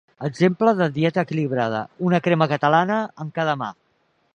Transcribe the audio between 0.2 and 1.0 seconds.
Exemple de